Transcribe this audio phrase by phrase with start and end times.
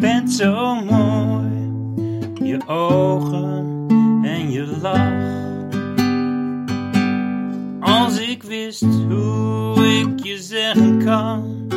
[0.00, 1.72] bent zo mooi,
[2.42, 3.86] je ogen
[4.22, 5.42] en je lach.
[7.80, 11.68] Als ik wist hoe ik je zeggen kan,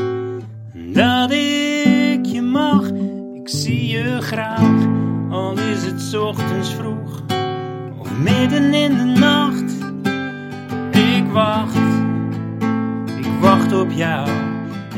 [0.94, 2.90] dat ik je mag,
[3.34, 4.88] ik zie je graag,
[5.30, 7.22] al is het ochtends vroeg
[8.00, 9.76] of midden in de nacht.
[10.92, 11.78] Ik wacht,
[13.18, 14.30] ik wacht op jou.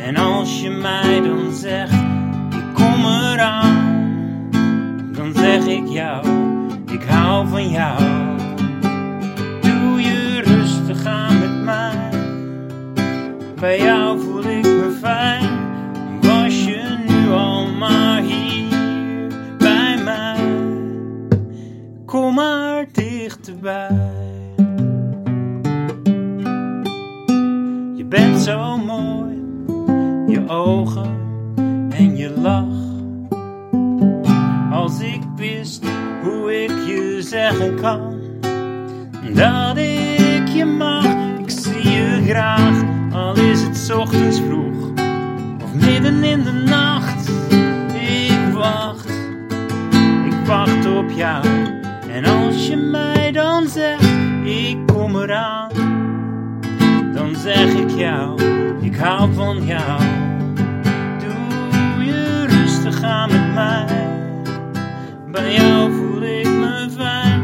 [0.02, 2.09] En als je mij dan zegt,
[3.00, 4.50] ik kom eraan,
[5.12, 6.26] dan zeg ik jou,
[6.92, 8.02] ik hou van jou.
[9.62, 12.10] Doe je rustig aan met mij,
[13.60, 15.50] bij jou voel ik me fijn.
[16.22, 19.28] Was je nu al maar hier
[19.58, 20.46] bij mij,
[22.06, 24.14] kom maar dichterbij.
[27.96, 29.44] Je bent zo mooi,
[30.28, 31.19] je ogen
[34.90, 35.84] Als ik wist
[36.24, 38.20] hoe ik je zeggen kan,
[39.34, 41.06] dat ik je mag,
[41.40, 44.90] ik zie je graag, al is het ochtends vroeg
[45.64, 47.30] of midden in de nacht.
[47.94, 49.10] Ik wacht,
[50.26, 51.46] ik wacht op jou.
[52.12, 54.10] En als je mij dan zegt,
[54.44, 55.72] ik kom eraan
[57.14, 58.42] dan zeg ik jou,
[58.82, 60.02] ik hou van jou.
[61.20, 63.89] Doe je rustig aan met mij,
[65.42, 67.44] bij jou voel ik me fijn.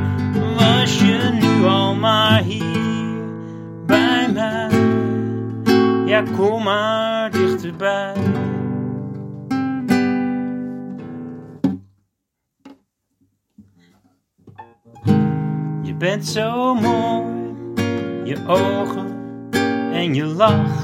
[0.56, 3.24] Was je nu al maar hier
[3.86, 4.70] bij mij,
[6.06, 8.14] ja kom maar dichterbij.
[15.82, 17.54] Je bent zo mooi,
[18.24, 19.08] je ogen
[19.94, 20.84] en je lach.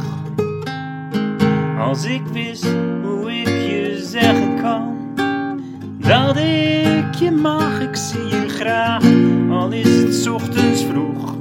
[1.79, 2.67] Als ik wist
[3.03, 5.00] hoe ik je zeggen kan,
[6.01, 9.03] dat ik je mag, ik zie je graag.
[9.49, 11.35] Al is het ochtends vroeg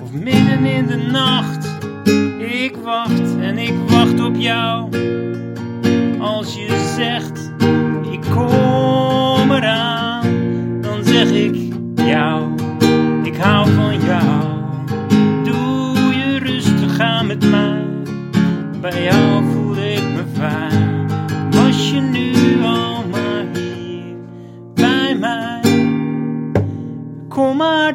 [0.00, 1.68] of midden in de nacht.
[2.38, 4.88] Ik wacht en ik wacht op jou.
[6.20, 7.52] Als je zegt,
[8.12, 10.22] ik kom eraan,
[10.80, 11.56] dan zeg ik
[11.94, 12.54] jou,
[13.22, 14.48] ik hou van jou.
[15.44, 17.84] Doe je rustig aan met mij,
[18.80, 19.29] bij jou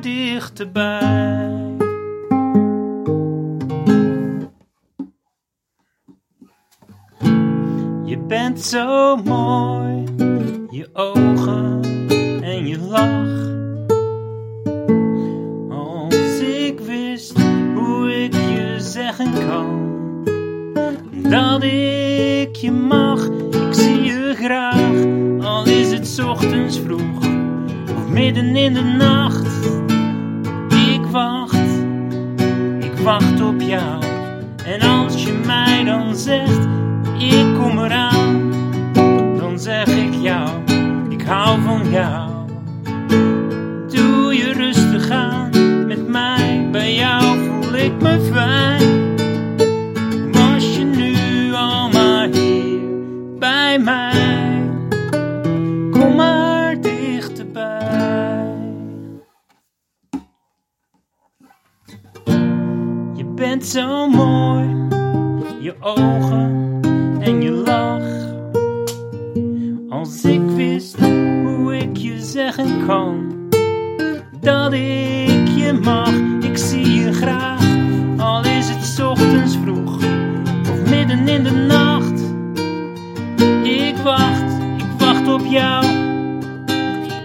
[0.05, 1.77] dichterbij.
[8.05, 10.03] Je bent zo mooi,
[10.69, 11.79] je ogen
[12.41, 13.43] en je lach.
[15.69, 17.39] Als ik wist
[17.75, 19.93] hoe ik je zeggen kan,
[21.29, 25.05] dat ik je mag, ik zie je graag.
[25.45, 27.17] Al is het ochtends vroeg
[27.95, 29.84] of midden in de nacht.
[33.05, 34.03] Wacht op jou.
[34.65, 36.67] En als je mij dan zegt,
[37.17, 38.51] ik kom eraan,
[39.37, 40.49] dan zeg ik jou,
[41.09, 42.29] ik hou van jou.
[43.89, 45.49] Doe je rustig aan
[45.87, 49.15] met mij, bij jou voel ik me fijn.
[50.31, 52.79] Was je nu al maar hier
[53.39, 54.34] bij mij,
[63.65, 64.87] zo mooi,
[65.59, 66.79] je ogen
[67.19, 68.33] en je lach.
[69.89, 73.33] Als ik wist hoe ik je zeggen kan,
[74.39, 76.13] dat ik je mag,
[76.49, 77.63] ik zie je graag.
[78.17, 79.95] Al is het ochtends vroeg
[80.71, 82.21] of midden in de nacht.
[83.63, 85.85] Ik wacht, ik wacht op jou.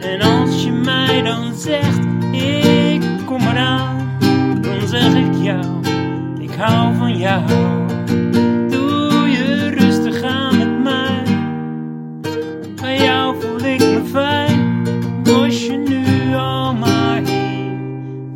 [0.01, 2.10] En als je mij dan zegt,
[7.21, 7.47] jou.
[8.69, 11.23] Doe je rustig aan met mij,
[12.75, 14.85] bij jou voel ik me fijn.
[15.25, 17.77] Was je nu al maar hier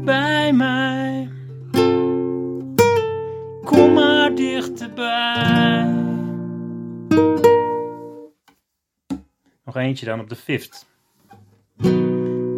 [0.05, 1.31] bij mij,
[3.65, 5.93] kom maar dichterbij.
[9.65, 10.87] Nog eentje dan op de fifth.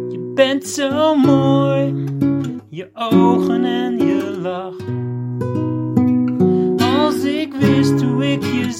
[0.09, 2.05] Je bent zo mooi,
[2.69, 4.75] je ogen en je lach.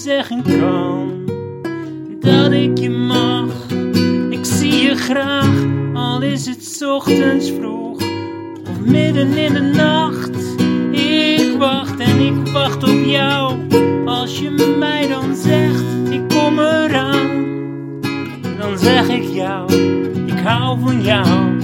[0.07, 1.25] Zeggen kan,
[2.19, 3.71] dat ik je mag.
[4.29, 8.01] Ik zie je graag, al is het ochtends vroeg
[8.69, 10.61] of midden in de nacht.
[10.91, 13.57] Ik wacht en ik wacht op jou.
[14.05, 17.37] Als je mij dan zegt, ik kom eraan,
[20.47, 21.56] hou van jou.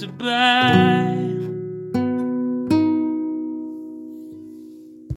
[0.00, 0.36] Hier bij mij?
[0.36, 0.95] Kom maar dichterbij.